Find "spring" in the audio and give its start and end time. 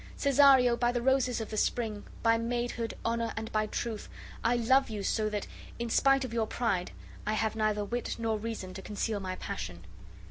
1.57-2.03